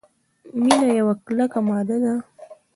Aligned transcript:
مینا 0.63 0.89
یوه 0.99 1.13
کلکه 1.25 1.59
ماده 1.67 1.97
ده. 2.03 2.13